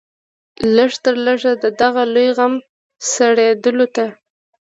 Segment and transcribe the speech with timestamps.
[0.75, 2.53] لږ تر لږه د دغه لوی غم
[3.13, 4.05] سړېدلو ته.